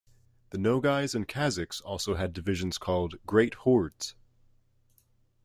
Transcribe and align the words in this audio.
The 0.49 0.57
Nogais 0.57 1.13
and 1.13 1.27
Kazakhs 1.27 1.79
also 1.85 2.15
had 2.15 2.33
divisions 2.33 2.79
called 2.79 3.19
"Great 3.27 3.53
Hordes". 3.53 4.15